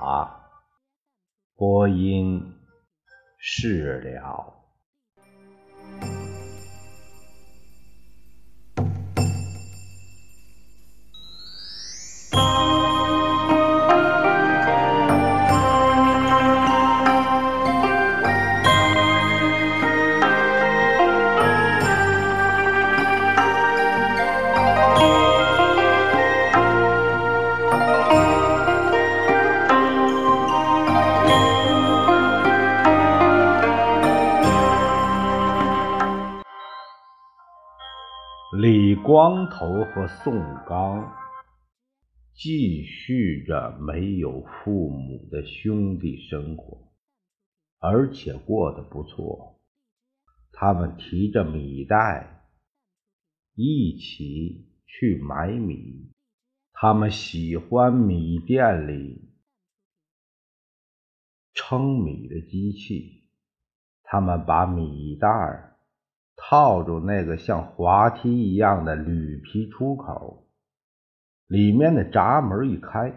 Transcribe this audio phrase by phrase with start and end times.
[0.00, 0.42] 啊
[1.56, 2.54] 波音
[3.38, 4.55] 逝了。
[39.28, 40.38] 光头和宋
[40.68, 41.12] 刚
[42.32, 46.92] 继续着没有父母的兄弟生活，
[47.80, 49.58] 而且过得不错。
[50.52, 52.46] 他们提着米袋
[53.56, 56.12] 一起去买米，
[56.72, 59.34] 他们喜欢米店里
[61.52, 63.24] 称米的机器，
[64.04, 65.75] 他们把米袋儿。
[66.36, 70.46] 套住那个像滑梯一样的铝皮出口，
[71.46, 73.14] 里面的闸门一开，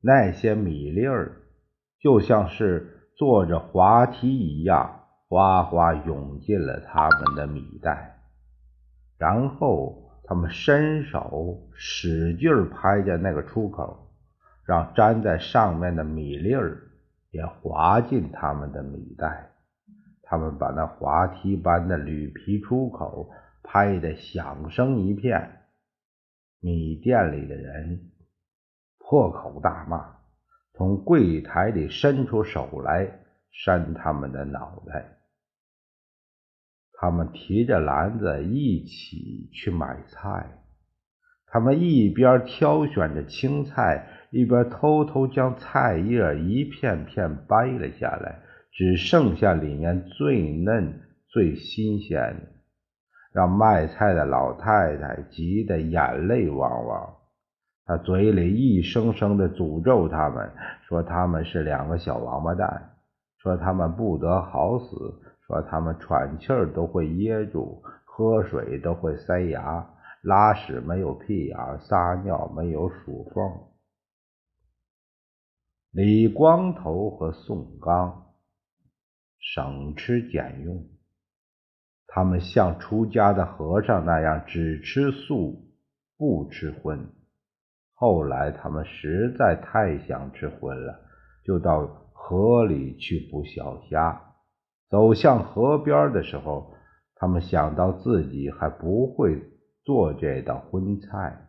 [0.00, 1.42] 那些米粒儿
[2.00, 8.20] 就像是坐着滑梯一样，哗哗涌进了他们的米袋。
[9.16, 14.12] 然后他们伸手使劲拍着那个出口，
[14.64, 16.78] 让粘在上面的米粒儿
[17.30, 19.47] 也滑进他们的米袋。
[20.30, 23.30] 他们把那滑梯般的铝皮出口
[23.62, 25.62] 拍得响声一片，
[26.60, 28.10] 米店里的人
[28.98, 30.16] 破口大骂，
[30.74, 33.10] 从柜台里伸出手来
[33.50, 35.16] 扇他们的脑袋。
[36.92, 40.58] 他们提着篮子一起去买菜，
[41.46, 48.42] 他们一边挑选着青菜，一边偷偷将菜叶一片片掰了下来。
[48.70, 52.48] 只剩下里面最嫩、最新鲜的，
[53.32, 57.14] 让卖菜的老太太急得眼泪汪汪。
[57.84, 60.52] 她嘴里一声声的诅咒他们，
[60.86, 62.90] 说他们是两个小王八蛋，
[63.38, 69.90] 说他们不得好死，说他们喘气儿都会噎住，喝水都会塞牙，
[70.22, 73.50] 拉屎没有屁眼，撒尿没有鼠缝。
[75.90, 78.27] 李光头和宋刚。
[79.40, 80.86] 省吃俭用，
[82.06, 85.72] 他们像出家的和尚那样只吃素
[86.16, 87.08] 不吃荤。
[87.94, 91.00] 后来他们实在太想吃荤了，
[91.44, 94.20] 就到河里去捕小虾。
[94.88, 96.72] 走向河边的时候，
[97.16, 99.42] 他们想到自己还不会
[99.84, 101.48] 做这道荤菜，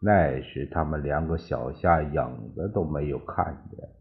[0.00, 3.99] 那时他们连个小虾影子都没有看见。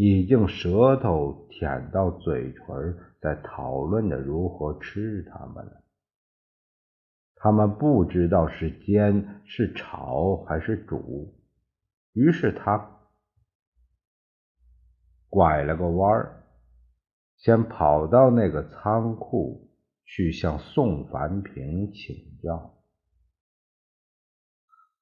[0.00, 5.82] 已经舌头舔到嘴唇，在讨论着如何吃它们了。
[7.34, 11.34] 他们不知道是煎、是炒还是煮，
[12.12, 13.00] 于是他
[15.28, 16.44] 拐了个弯儿，
[17.36, 19.68] 先跑到那个仓库
[20.04, 22.77] 去向宋凡平请教。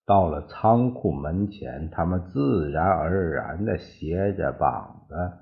[0.06, 5.32] 到了仓库门前，他们自然而然的斜着膀子，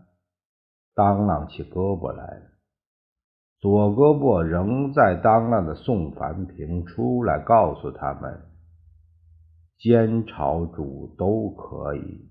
[0.95, 2.51] 当啷起胳膊来了。
[3.61, 8.41] 左胳膊仍在当啷的宋凡平出来告诉他们：
[9.79, 12.31] 煎、炒、煮都可以，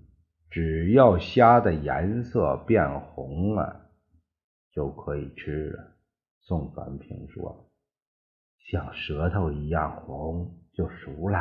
[0.50, 3.90] 只要虾的颜色变红了，
[4.72, 5.92] 就可以吃了。
[6.40, 7.70] 宋凡平说
[8.70, 11.38] ：“像舌头一样红，就熟了。”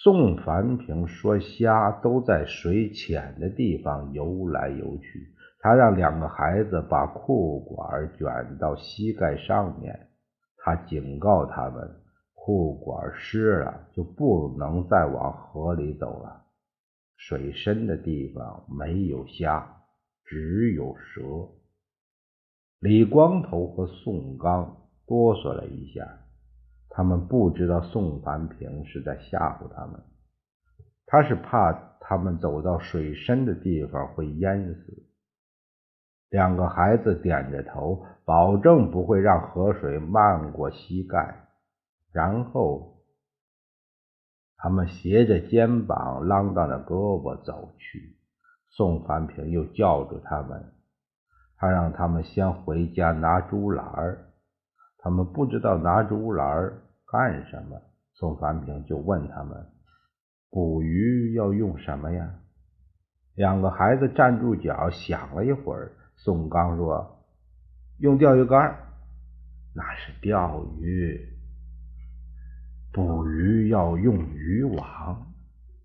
[0.00, 10.08] 宋凡平说：“虾都在水浅的地方游来游去。”他让两个孩子把裤管卷到膝盖上面。
[10.58, 11.96] 他警告他们：
[12.32, 16.44] 裤管湿了就不能再往河里走了。
[17.16, 19.82] 水深的地方没有虾，
[20.24, 21.48] 只有蛇。
[22.78, 24.76] 李光头和宋刚
[25.08, 26.06] 哆嗦了一下。
[26.98, 30.02] 他们不知道宋凡平是在吓唬他们，
[31.06, 35.06] 他是怕他们走到水深的地方会淹死。
[36.28, 41.48] 两个孩子点着头，保证不会让河水漫过膝盖。
[42.10, 42.96] 然后，
[44.56, 48.16] 他们斜着肩膀，啷当着胳膊走去。
[48.70, 50.72] 宋凡平又叫住他们，
[51.58, 54.32] 他让他们先回家拿竹篮儿。
[54.98, 57.80] 他们不知道拿竹篮儿干什么。
[58.14, 59.66] 宋凡平就问他们
[60.50, 62.34] ：“捕鱼要用什么呀？”
[63.36, 65.92] 两个孩子站住脚，想了一会儿。
[66.16, 67.24] 宋刚说
[68.00, 68.76] ：“用钓鱼竿。”
[69.74, 71.20] 那是钓鱼。
[72.92, 75.32] 捕鱼要用渔网，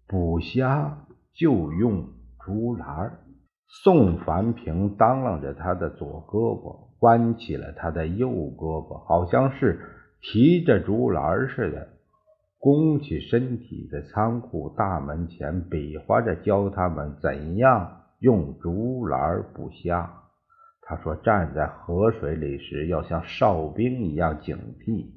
[0.08, 2.08] 捕虾就用
[2.40, 3.20] 竹篮。
[3.68, 9.80] 宋凡平当啷着他的左胳膊，弯起了他的右胳膊，好像是
[10.24, 11.90] 提着竹篮似的。
[12.58, 20.22] 弓起身体，在仓库大门前比划着，教他们怎样用竹篮捕虾。
[20.82, 25.12] 他说：“站在河水里时，要像哨兵一样警惕，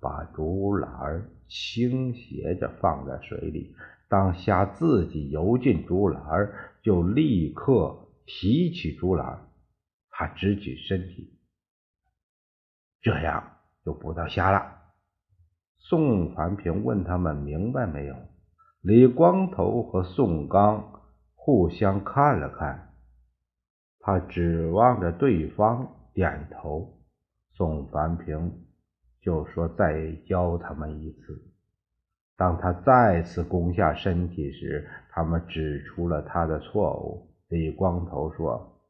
[0.00, 3.76] 把竹篮倾斜着放在水里。
[4.08, 6.50] 当虾自己游进竹篮，
[6.82, 9.48] 就立刻提起竹篮，
[10.10, 11.38] 他直起身体，
[13.00, 14.76] 这样就捕到虾了。”
[15.78, 18.14] 宋凡平问他们明白没有？
[18.82, 21.00] 李光头和宋刚
[21.34, 22.94] 互相看了看，
[23.98, 26.98] 他指望着对方点头。
[27.52, 28.64] 宋凡平
[29.20, 31.42] 就说：“再教他们一次。”
[32.36, 37.28] 当他再次攻下身体时，他们指出了他的错误。
[37.48, 38.80] 李光头说：“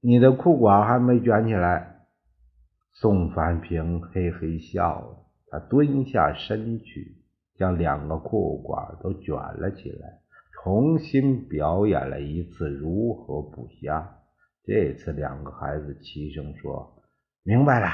[0.00, 1.92] 你的裤管还没卷起来。”
[2.98, 5.18] 宋凡平嘿嘿笑了。
[5.48, 7.18] 他蹲下身去，
[7.56, 10.18] 将两个裤管都卷了起来，
[10.52, 14.16] 重新表演了一次如何捕虾。
[14.64, 17.02] 这次，两个孩子齐声说
[17.44, 17.86] ：“明白了。”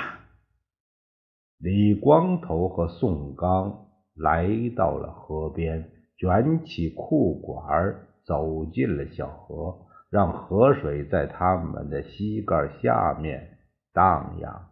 [1.58, 13.58] 李光头和宋刚来到了河边，卷起裤管，走进了小河，让河水在他们的膝盖下面
[13.92, 14.68] 荡漾。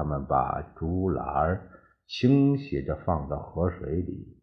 [0.00, 1.60] 他们把竹篮
[2.06, 4.38] 倾斜着放到河水里，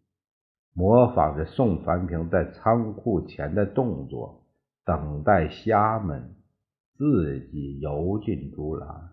[0.75, 4.45] 模仿着宋凡平在仓库前的动作，
[4.85, 6.35] 等待虾们
[6.95, 9.09] 自己游进竹篮。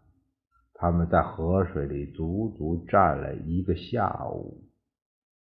[0.75, 4.65] 他们在河水里足足站了一个下午，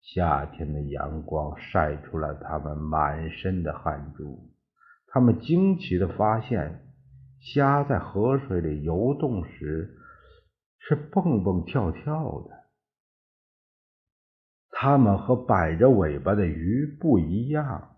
[0.02, 4.40] 夏天的阳光晒出了他们满身的汗珠。
[5.08, 6.80] 他们惊奇地发现，
[7.42, 9.98] 虾在河水里游动时
[10.86, 12.64] 是蹦蹦跳跳的。
[14.72, 17.98] 它们和摆着尾巴的鱼不一样，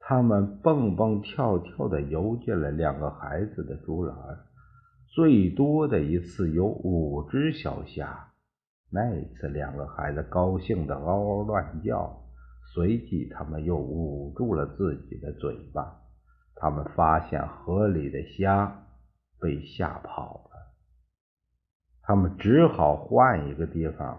[0.00, 4.16] 它们蹦蹦跳跳地游进了两个孩子的竹篮，
[5.06, 8.32] 最多的一次有五只小虾。
[8.90, 12.24] 那一次，两个孩子高兴的嗷嗷乱叫，
[12.74, 16.00] 随即他们又捂住了自己的嘴巴。
[16.56, 18.86] 他们发现河里的虾
[19.40, 20.53] 被吓跑了，
[22.06, 24.18] 他们只好换一个地方。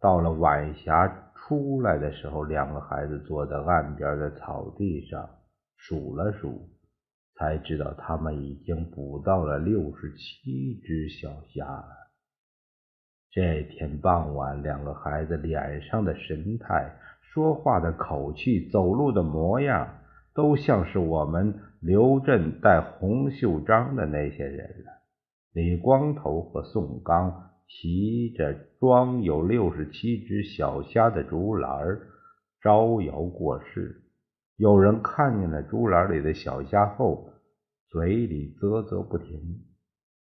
[0.00, 1.20] 到了晚霞。
[1.46, 5.28] 出来的时候，两个孩子坐在岸边的草地上
[5.76, 6.70] 数了数，
[7.34, 11.88] 才知道他们已经捕到了六十七只小虾了。
[13.30, 19.86] 这天傍晚，两个孩子脸上的神态、说话的口气、走路的模样，
[20.32, 24.93] 都像是我们刘镇带红袖章的那些人了。
[25.54, 27.50] 李光头和宋刚。
[27.66, 31.98] 提着装有六十七只小虾的竹篮
[32.60, 34.02] 招摇过市。
[34.56, 37.30] 有人看见了竹篮里的小虾后，
[37.88, 39.64] 嘴里啧啧不停。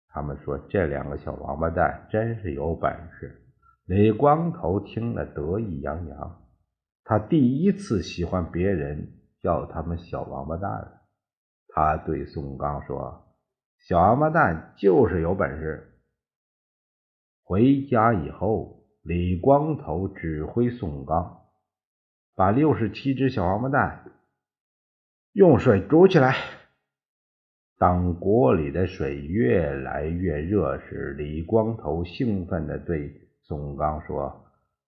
[0.08, 3.42] 他们说：“这两个小王八蛋真是有本事。”
[3.86, 6.42] 李光头听了得意洋洋，
[7.04, 11.02] 他第一次喜欢别人叫他们小王八蛋了。
[11.68, 13.24] 他对宋刚说
[13.80, 15.86] ：“小王八蛋就是有本事。”
[17.42, 21.40] 回家以后，李光头指挥宋刚
[22.36, 24.04] 把六十七只小王八蛋
[25.32, 26.36] 用水煮起来。
[27.76, 34.44] 当锅里的水越来越热时，李光头兴奋地对宋刚说：“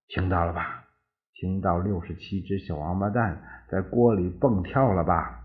[0.09, 0.85] 听到了吧？
[1.33, 5.41] 听到六十七只小王八蛋在锅里蹦跳了吧？”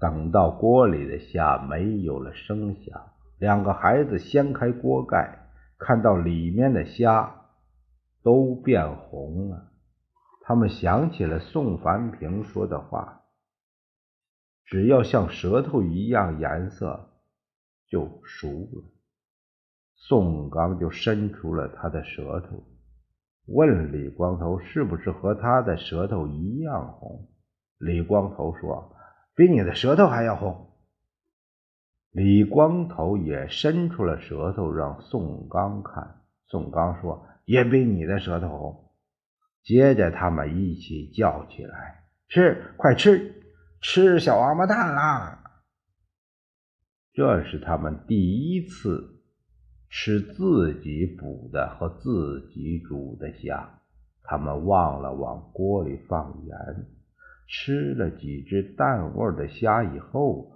[0.00, 3.10] 等到锅里的虾没有了声响。
[3.38, 7.42] 两个孩子掀开锅盖，看到里面的虾
[8.22, 9.70] 都变红了。
[10.42, 13.22] 他们想起了宋凡平说的话
[14.66, 17.08] ：“只要像舌头一样颜色，
[17.88, 18.82] 就熟了。”
[19.96, 22.64] 宋刚就伸出了他的舌头，
[23.46, 27.28] 问李光头：“是不是和他的舌头一样红？”
[27.78, 28.94] 李光头说
[29.40, 30.66] ：“比你的舌头还要红。”
[32.12, 36.20] 李光头也伸出了舌头让宋刚看。
[36.46, 38.90] 宋刚说：“也比你的舌头红。”
[39.64, 43.42] 接着他们一起叫起来：“吃，快吃，
[43.80, 45.42] 吃小王八蛋啦！”
[47.14, 49.22] 这是他们第一次
[49.88, 53.78] 吃自己捕的和自己煮的虾。
[54.22, 56.56] 他们忘了往锅里放盐，
[57.50, 60.52] 吃了几只淡味的虾以后，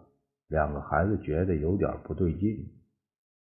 [0.48, 2.56] 两个孩子觉得有点不对劲。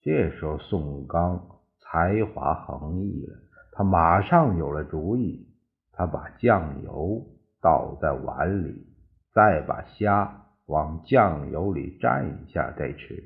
[0.02, 1.52] 这时候，宋刚。
[1.88, 3.38] 才华横溢了，
[3.70, 5.46] 他马上有了主意。
[5.92, 7.24] 他把酱油
[7.62, 8.88] 倒在碗里，
[9.32, 13.22] 再把虾往酱油里蘸一下再吃。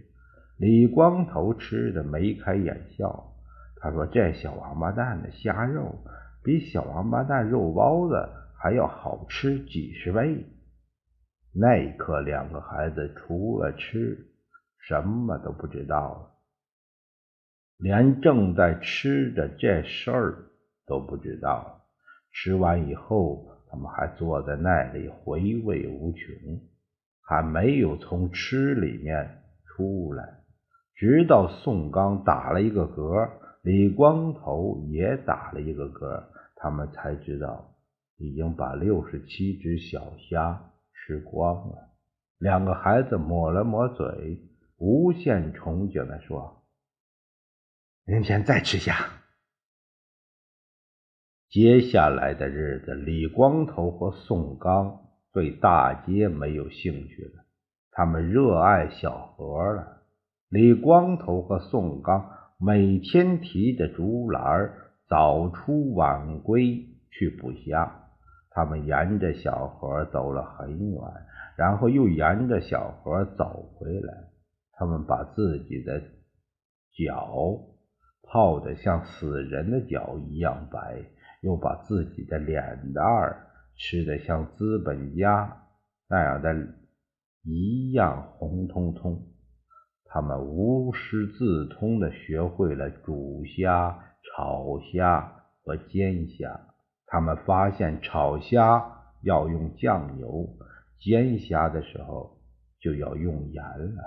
[0.59, 3.33] 李光头吃的眉开眼笑，
[3.77, 5.97] 他说：“这小王八蛋的虾肉
[6.45, 8.29] 比小王八蛋肉包子
[8.61, 10.45] 还要好吃几十倍。”
[11.53, 14.19] 那一刻，两个孩子除了吃，
[14.87, 16.37] 什么都不知道。
[17.79, 20.45] 连正在吃的这事儿
[20.87, 21.81] 都不知道。
[22.33, 26.61] 吃完以后，他们还坐在那里回味无穷，
[27.23, 30.45] 还没有从吃里面出来。
[30.95, 33.31] 直到宋刚打了一个嗝，
[33.63, 36.23] 李光头也打了一个嗝，
[36.57, 37.75] 他们才知道
[38.21, 41.89] 已经把六十七只小虾吃光了。
[42.39, 44.39] 两个孩子抹了抹嘴，
[44.77, 46.63] 无限憧憬地说。
[48.05, 48.95] 明天再吃虾。
[51.49, 55.01] 接下来的日子，李光头和宋刚
[55.33, 57.45] 对大街没有兴趣了，
[57.91, 60.03] 他们热爱小河了。
[60.49, 64.73] 李光头和宋刚每天提着竹篮，
[65.09, 68.10] 早出晚归去捕虾。
[68.51, 71.01] 他们沿着小河走了很远，
[71.57, 74.13] 然后又沿着小河走回来。
[74.73, 76.01] 他们把自己的
[76.97, 77.67] 脚。
[78.33, 81.03] 泡得像死人的脚一样白，
[81.41, 85.65] 又把自己的脸蛋儿吃得像资本家
[86.09, 86.55] 那样的
[87.43, 89.27] 一样红彤彤。
[90.05, 96.70] 他们无师自通地学会了煮虾、炒虾和煎虾。
[97.13, 98.81] 他们发现炒虾
[99.23, 100.49] 要用酱油，
[101.01, 102.39] 煎虾的时候
[102.79, 104.03] 就要用盐了。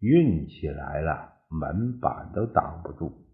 [0.00, 3.26] 运气来了，门板都挡不住。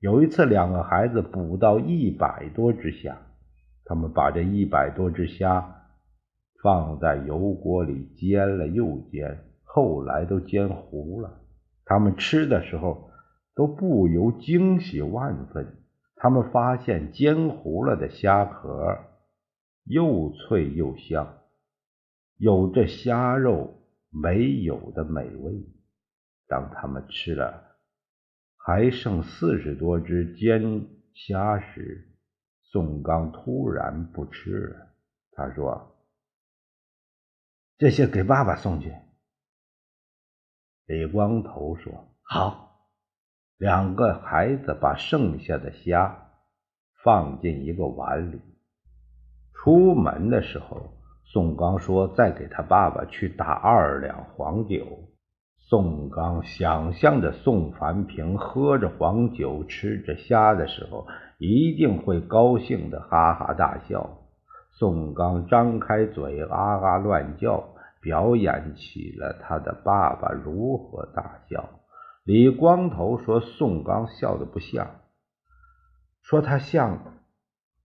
[0.00, 3.16] 有一次，两个孩子捕到一百多只虾，
[3.86, 5.86] 他们把这一百多只虾
[6.62, 11.40] 放在油锅里煎了又煎，后来都煎糊了。
[11.86, 13.08] 他们吃的时候
[13.54, 15.85] 都不由惊喜万分。
[16.26, 18.98] 他们发现煎糊了的虾壳
[19.84, 21.38] 又脆又香，
[22.36, 23.80] 有着虾肉
[24.10, 25.52] 没有的美味。
[26.48, 27.78] 当他们吃了。
[28.56, 32.18] 还剩四十多只煎虾时，
[32.72, 34.96] 宋刚突然不吃了。
[35.30, 35.96] 他说
[37.78, 38.92] ：“这些给爸爸送去。”
[40.86, 42.65] 李光头说：“好。”
[43.58, 46.28] 两个孩子把剩下的虾
[47.02, 48.40] 放进一个碗里。
[49.54, 50.92] 出门的时候，
[51.24, 54.84] 宋刚说：“再给他爸爸去打二两黄酒。”
[55.68, 61.06] 宋刚想象着宋凡平喝着黄酒、吃着虾的时候，
[61.38, 64.18] 一定会高兴的哈哈大笑。
[64.72, 67.70] 宋刚张开嘴啊啊乱叫，
[68.02, 71.70] 表演起了他的爸爸如何大笑。
[72.26, 74.96] 李光头说：“宋刚笑的不像，
[76.22, 77.20] 说他像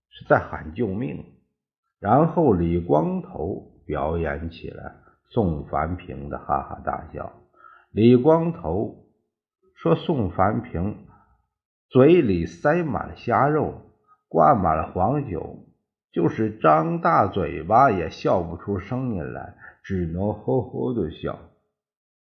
[0.10, 1.24] 是在喊救命。”
[2.02, 4.96] 然后李光头表演起来
[5.30, 7.34] 宋凡平的哈哈大笑。
[7.92, 9.06] 李光头
[9.76, 11.06] 说：“宋凡平
[11.88, 13.92] 嘴里塞满了虾肉，
[14.28, 15.68] 灌满了黄酒，
[16.12, 21.38] 就是张大嘴巴也笑不出声音来，只能呵呵的笑。”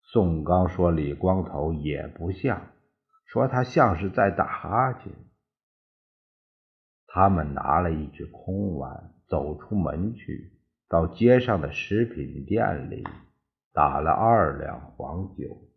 [0.04, 2.72] 宋刚说：“李光头也不像，
[3.26, 5.12] 说他像是在打哈欠。”
[7.08, 10.52] 他们拿了一只空碗，走出门去，
[10.88, 13.04] 到街上的食品店里。
[13.76, 15.68] 打了二两黄酒，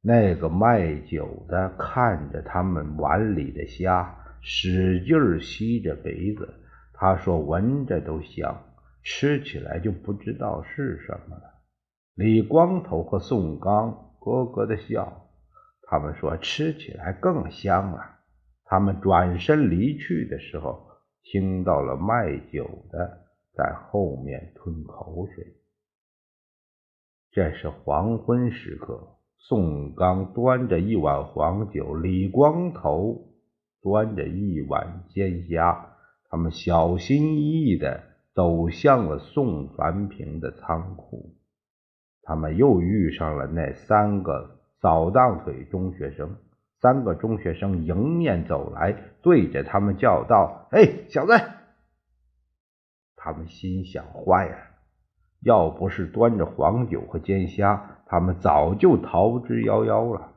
[0.00, 6.54] 那个卖酒的看着他们碗里的虾，使劲吸着鼻子。
[6.92, 11.53] 他说：“闻着都香，吃起来就不知道是什么了。”
[12.14, 15.26] 李光头和宋刚咯咯的笑，
[15.82, 18.00] 他们说：“吃起来更香了。”
[18.64, 20.86] 他们转身离去的时候，
[21.22, 25.56] 听到了卖酒的在后面吞口水。
[27.32, 33.34] 这是黄昏时刻，宋刚端着一碗黄酒，李光头
[33.82, 35.96] 端着一碗煎虾，
[36.30, 38.02] 他们小心翼翼地
[38.34, 41.34] 走向了宋凡平的仓库。
[42.24, 46.36] 他们又遇上了那三个扫荡腿中学生。
[46.80, 51.32] 三个中学生迎面走来，对着他们叫道：“哎，小子！”
[53.16, 54.56] 他们心想：坏了，
[55.40, 60.32] 要不是端着黄酒和煎虾，他们早就逃之夭夭了。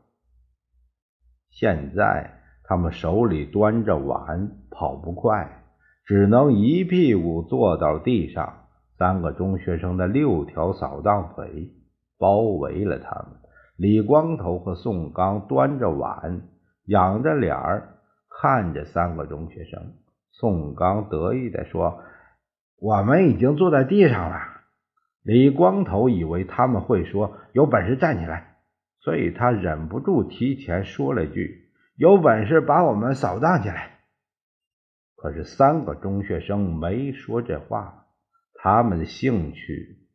[1.49, 5.63] 现在他们手里端着碗，跑不快，
[6.05, 8.67] 只能一屁股坐到地上。
[8.97, 11.73] 三个中学生的六条扫荡腿
[12.17, 13.39] 包围了他们。
[13.75, 16.41] 李光头和宋刚端着碗，
[16.85, 19.93] 仰着脸儿看着三个中学生。
[20.31, 22.03] 宋刚得意地说
[22.79, 24.37] ：“我们已经坐在地上了。”
[25.23, 28.55] 李光头以为他们会说“有本事站起来”，
[29.01, 33.99] 所以他忍不住提前说了句：“有本事把我们扫荡起来。”
[35.17, 38.05] 可是三个中学生没说这话，
[38.55, 40.06] 他们的兴趣。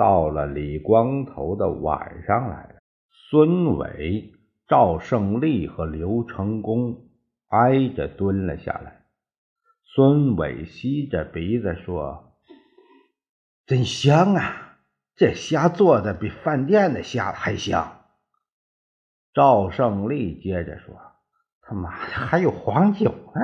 [0.00, 2.76] 到了李光头的晚上来了，
[3.10, 4.32] 孙伟、
[4.66, 7.10] 赵胜利和刘成功
[7.48, 9.04] 挨着蹲了下来。
[9.84, 12.32] 孙伟吸着鼻子说
[13.68, 14.78] ：“真香啊，
[15.16, 18.00] 这虾做的比饭店的虾还香。”
[19.34, 20.94] 赵胜利接着说
[21.60, 23.42] ：“他妈的，还有黄酒呢！”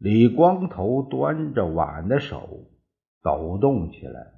[0.00, 2.70] 李光头端着碗的手
[3.22, 4.37] 抖动起来。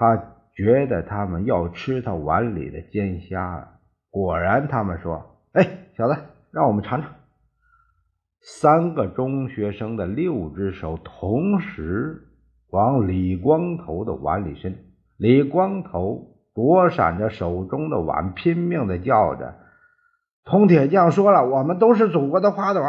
[0.00, 3.68] 他觉得他们要吃他碗里的煎虾了。
[4.08, 6.16] 果然，他们说：“哎，小子，
[6.50, 7.12] 让我们尝尝。”
[8.40, 12.28] 三个中学生的六只手同时
[12.70, 14.86] 往李光头的碗里伸。
[15.18, 19.54] 李光头躲闪着手中的碗，拼命的叫着
[20.46, 22.82] ：“铜铁匠说了，我们都是祖国的花朵。”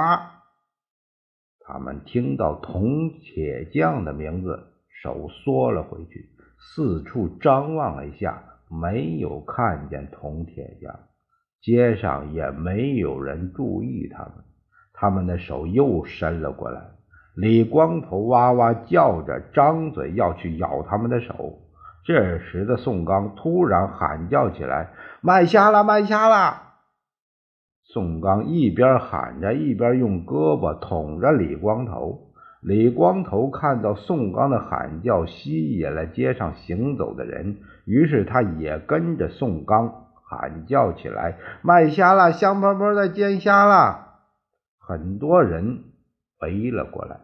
[1.67, 4.71] 他们听到铜铁匠的名字，
[5.04, 6.30] 手缩了回去。
[6.63, 11.00] 四处张望了一下，没有看见铜铁匠，
[11.60, 14.34] 街上也没有人注意他们。
[14.93, 16.80] 他们的手又伸了过来，
[17.36, 21.60] 李光头哇哇叫着，张嘴要去咬他们的手。
[22.06, 26.62] 这时的宋刚突然喊叫起来：“卖虾了，卖虾了！”
[27.84, 32.30] 宋刚一边喊着，一边用胳膊捅着李光头。
[32.62, 44.10] 李光头看到宋刚的喊叫吸引了街上行走的人，于是他也跟着宋刚喊叫起来：“卖虾了，香喷喷的煎虾了！”
[44.78, 45.86] 很多人
[46.41, 47.21] 围了过来，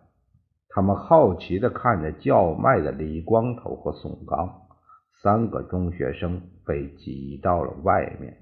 [0.70, 4.64] 他们好奇地看着叫卖的李光头和宋刚。
[5.22, 8.38] 三个中学生被挤到了外面，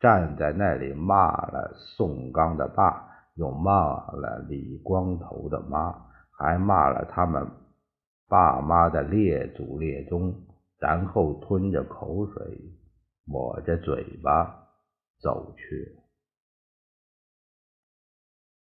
[0.00, 3.02] 站在那里骂了宋刚的爸，
[3.34, 5.94] 又骂了李光头的妈。
[6.36, 7.50] 还骂了他们
[8.28, 10.46] 爸妈的列祖列宗，
[10.78, 12.74] 然后吞着口水，
[13.24, 14.68] 抹着嘴巴
[15.18, 15.98] 走去。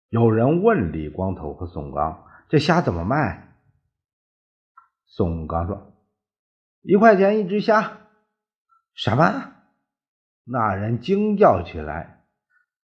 [0.10, 3.56] 有人问李光头和宋刚：“这虾怎么卖？”
[5.06, 5.94] 宋刚说
[6.82, 7.98] ：“一块钱一只虾。”
[8.96, 9.54] 什么？
[10.46, 12.26] 那人惊叫起来：“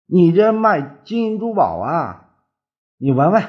[0.07, 2.35] 你这卖金银珠宝啊？
[2.97, 3.43] 你闻闻。”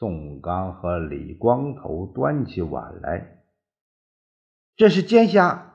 [0.00, 3.42] 宋刚和李光头端起碗来，
[4.74, 5.74] 这是煎虾。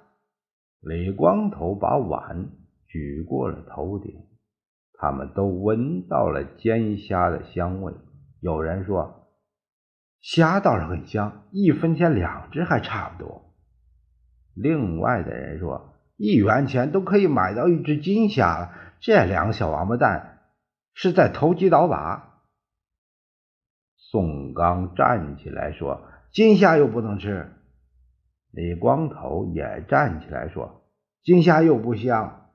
[0.80, 2.50] 李光头把碗
[2.88, 4.26] 举过了头顶，
[4.94, 7.94] 他们都闻到了煎虾的香味。
[8.40, 9.28] 有人说，
[10.22, 13.54] 虾倒是很香，一分钱两只还差不多。
[14.56, 18.74] 另外的人说，一元钱都可以买到一只金虾了。
[19.00, 20.40] 这两个小王八蛋
[20.96, 22.32] 是在投机倒把。
[24.12, 27.48] 宋刚站起来说：“金虾又不能吃。”
[28.52, 30.84] 李光头也站起来说
[31.24, 32.52] ：“金虾又不香。”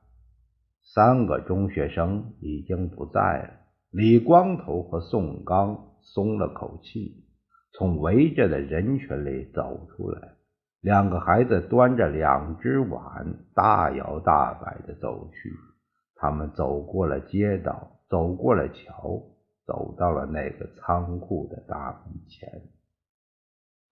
[0.95, 3.51] 三个中学生已经不在了。
[3.91, 7.25] 李光头和宋刚松了口气，
[7.73, 10.37] 从围着的人群里走出来。
[10.81, 15.53] 两个孩子端着两只碗，大摇大摆地走去。
[16.15, 19.21] 他们走过了街道，走过了桥。
[19.67, 22.63] 走到了那个仓库的大门前，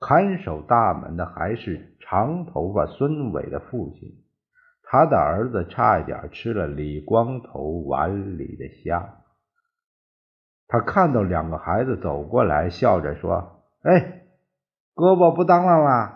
[0.00, 4.24] 看守大门的还是长头发孙伟的父亲。
[4.90, 9.16] 他的儿子差一点吃了李光头碗里的虾。
[10.66, 14.22] 他看到两个孩子走过来，笑着说：“哎，
[14.94, 16.14] 胳膊不当啷了？”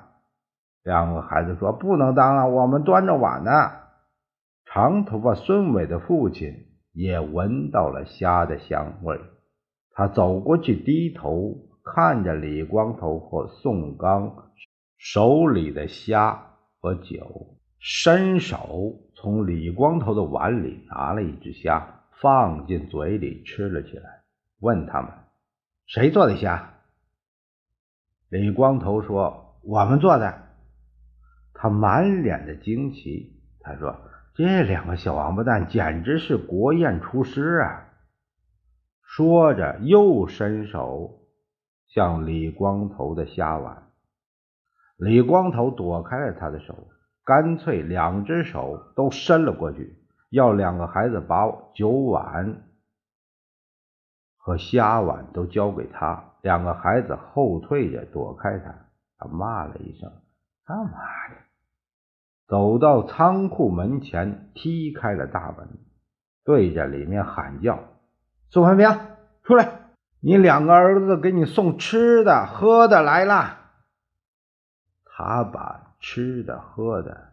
[0.85, 3.53] 两个孩子说：“不能当了，我们端着碗呢。”
[4.65, 9.21] 长头发孙伟的父亲也闻到了虾的香味，
[9.95, 14.49] 他走过去，低头看着李光头和宋刚
[14.97, 24.23] 手里的虾和酒，伸手从李光头的碗里拿了一只虾，放进嘴里吃了起来，
[24.61, 25.11] 问他们
[25.87, 26.75] ：“谁做的虾？”
[28.31, 30.43] 李光头说：“我们做的。”
[31.53, 33.95] 他满脸的惊奇，他说
[34.35, 37.89] ：“这两个小王八蛋简直是国宴厨师啊！”
[39.15, 41.21] 说着，又伸手
[41.87, 43.91] 向李光头的虾碗。
[44.97, 46.89] 李光头躲开了他的手，
[47.23, 49.99] 干脆两只手都伸了过去，
[50.31, 52.63] 要两个孩子把酒碗
[54.39, 56.33] 和虾碗都交给他。
[56.41, 58.75] 两个孩子后退着躲开他，
[59.19, 60.11] 他骂了一声
[60.65, 60.91] ：“他妈
[61.29, 61.37] 的！”
[62.49, 65.69] 走到仓库门前，踢开了大门，
[66.45, 67.79] 对着里面喊叫
[68.53, 68.87] ：“宋怀平，
[69.45, 69.95] 出来！
[70.21, 73.61] 你两个儿子给你送吃的喝的来了。”
[75.09, 77.33] 他把吃的喝的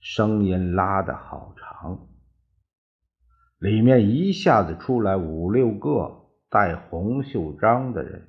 [0.00, 2.06] 声音拉得好长，
[3.58, 8.28] 里面一下子出来五六个戴红袖章的人，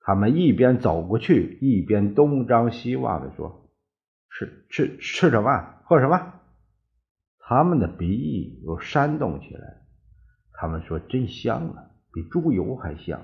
[0.00, 3.70] 他们一边走过去，一边东张西望的说。
[4.30, 5.82] 吃吃吃什么？
[5.84, 6.32] 喝什么？
[7.40, 9.79] 他们的鼻翼又扇动起来。
[10.60, 13.18] 他们说：“真香啊，比猪油还香。”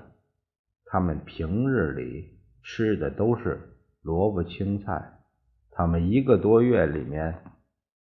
[0.89, 5.19] 他们平日里吃的都是萝卜青菜，
[5.69, 7.43] 他们一个多月里面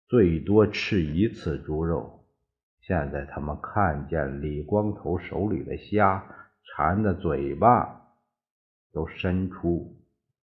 [0.07, 2.25] 最多吃一次猪肉。
[2.83, 6.25] 现在他们看见李光头手里的虾，
[6.63, 8.03] 馋的嘴巴
[8.93, 9.97] 都伸出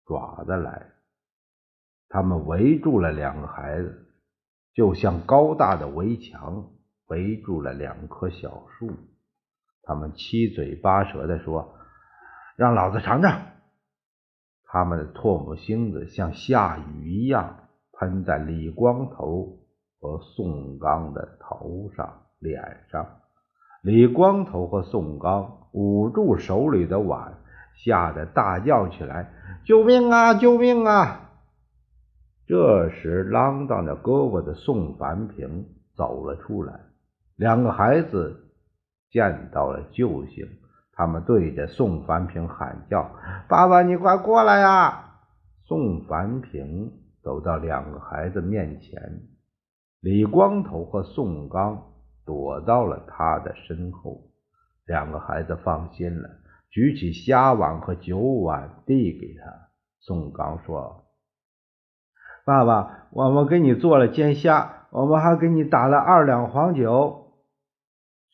[0.05, 0.89] 爪子来。
[2.09, 4.09] 他们围住了两个孩子，
[4.75, 6.72] 就像高大的围墙
[7.13, 8.91] 围住了两棵小树。
[9.83, 11.75] 他们七嘴八舌地说
[12.57, 13.39] ：“让老子尝尝！”
[14.65, 19.59] 他们的唾沫星子像下雨一样喷在李光头
[20.01, 23.07] 和宋刚的头上、脸上。
[23.83, 27.35] 李光头和宋刚捂住手里的碗，
[27.85, 29.31] 吓得大叫起来
[29.67, 30.33] ：“救命啊！
[30.33, 31.29] 救命啊！”
[32.49, 36.81] 这时，啷当着胳膊的宋凡平走了出来。
[37.37, 38.53] 两个孩子
[39.11, 40.47] 见到了救星，
[40.93, 43.11] 他们对着宋凡平喊叫
[43.49, 45.19] ：“爸爸，你快过来呀！”
[45.65, 46.93] 宋凡平
[47.23, 49.23] 走到两个孩子面前，
[50.01, 51.83] 李光头和宋刚
[52.25, 54.23] 躲到了他的身后。
[54.85, 56.29] 两个孩子放心了，
[56.69, 59.69] 举起虾碗和酒碗递给他。
[60.01, 61.05] 宋刚说。
[62.45, 67.22] 爸爸，我们给你做了煎虾，我们还给你打了二两黄酒。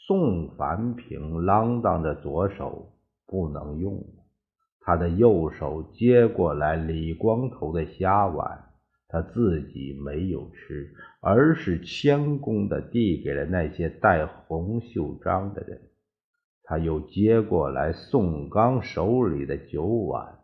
[0.08, 2.94] 宋凡平啷当着左手
[3.26, 4.24] 不能用了，
[4.80, 8.58] 他的右手接过来李光头的虾碗，
[9.06, 15.78] 他自己没有吃，而是谦恭的递给了那些戴红袖章的人。
[16.62, 20.38] 他又接过来宋刚手里的酒碗，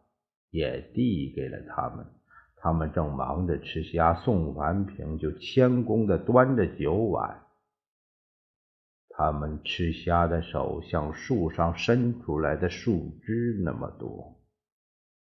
[0.50, 2.05] 也递给了他们。
[2.57, 7.43] 他们正忙着吃虾，宋凡平就谦恭的端着酒碗。
[9.16, 14.40] 他们吃虾的手像树上伸出来的树枝那么多，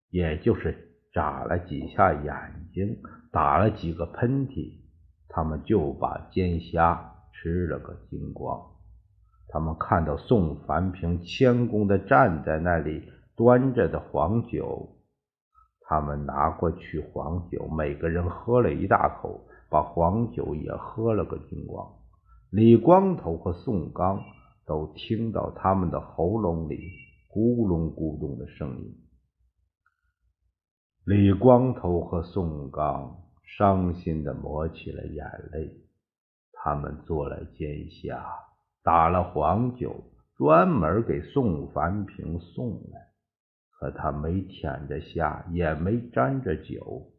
[0.09, 2.97] 也就是眨了几下眼睛，
[3.29, 4.79] 打了几个喷嚏，
[5.27, 8.57] 他们就把煎虾吃了个精光。
[9.49, 14.97] 他们看到宋凡平谦恭的站在那里，端着的黄酒。
[15.81, 21.85] 他们拿过去黄酒，每个人喝了一大口，把黄酒也喝了个精光。
[22.55, 24.23] 李光头和宋刚
[24.63, 26.91] 都听到他们的喉咙里
[27.27, 28.95] 咕隆咕咚的声音。
[31.03, 33.23] 李光头和宋刚
[33.57, 35.81] 伤心的抹起了眼泪。
[36.51, 38.23] 他们做了煎虾，
[38.83, 40.03] 打了黄酒，
[40.37, 43.07] 专门给宋凡平送来。
[43.71, 47.11] 可他没舔着虾，也没沾着酒。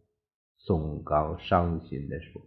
[0.59, 2.41] 宋刚伤心地说：“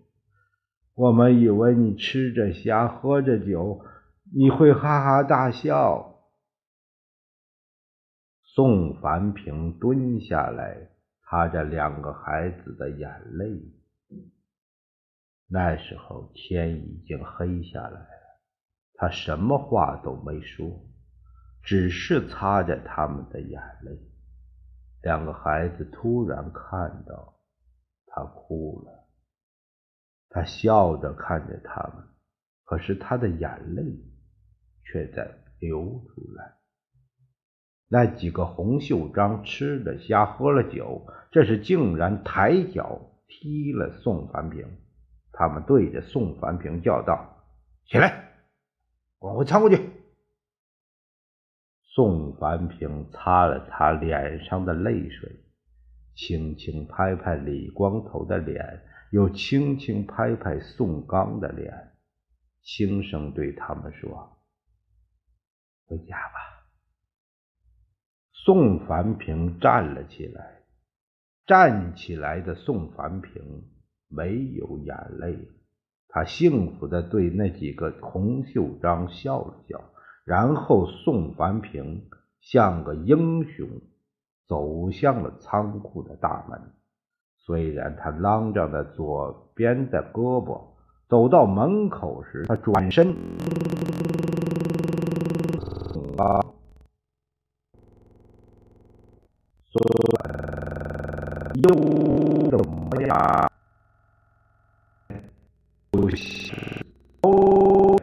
[0.97, 3.85] 我们以为你吃着虾，喝着酒，
[4.33, 6.15] 你会哈哈大笑。”
[8.41, 10.89] 宋凡平蹲下来，
[11.21, 13.61] 擦着两个孩子的眼泪。
[15.47, 18.07] 那时候天已经黑下来了，
[18.95, 20.67] 他什么话都没说。
[21.61, 23.99] 只是擦着他们的眼泪，
[25.03, 27.35] 两个孩子突然看到
[28.07, 28.96] 他哭了，
[30.37, 32.05] 他笑着看着他们，
[32.63, 33.83] 可是他的眼泪
[34.85, 36.53] 却在流出来。
[37.87, 44.63] 那几个红袖章吃了虾，喝了酒，这时竟然抬脚踢了宋凡平。
[45.31, 47.43] 他们对着宋凡平叫道
[47.89, 48.29] ：“起来，
[49.17, 49.89] 滚回仓库去！”
[51.81, 55.31] 宋凡平擦了擦脸上的泪水，
[56.15, 61.93] 轻轻拍拍李光头的脸，又轻轻拍拍宋刚的脸，
[62.61, 64.37] 轻声对他们说
[65.87, 66.67] ：“回家吧。”
[68.33, 70.61] 宋凡平站了起来，
[71.45, 73.63] 站起来的宋凡平
[74.07, 75.37] 没有眼泪，
[76.07, 79.81] 他幸福的对那几个红袖章笑了笑，
[80.25, 83.67] 然后宋凡平像个英雄
[84.47, 86.73] 走向了仓库的大门。
[87.47, 90.61] 虽然他啷着的左边的胳膊，
[91.07, 93.07] 走到门口时，他转身
[96.17, 96.43] 啊。
[101.53, 101.73] 又
[102.49, 103.49] 怎么样？
[105.93, 106.51] 就是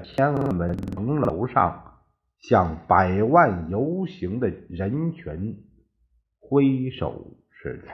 [0.02, 2.00] 天安门城楼上，
[2.40, 5.62] 向百万游行的人群
[6.40, 7.92] 挥手似的。